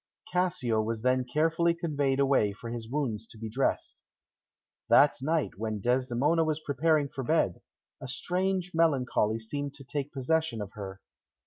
Cassio 0.31 0.81
was 0.81 1.03
then 1.03 1.23
carefully 1.25 1.75
conveyed 1.75 2.19
away 2.19 2.53
for 2.53 2.71
his 2.71 2.89
wounds 2.89 3.27
to 3.27 3.37
be 3.37 3.51
dressed. 3.51 4.03
That 4.89 5.13
night, 5.21 5.59
when 5.59 5.79
Desdemona 5.79 6.43
was 6.43 6.59
preparing 6.59 7.07
for 7.07 7.23
bed, 7.23 7.61
a 8.01 8.07
strange 8.07 8.71
melancholy 8.73 9.37
seemed 9.37 9.75
to 9.75 9.83
take 9.83 10.11
possession 10.11 10.59
of 10.59 10.71
her. 10.71 11.01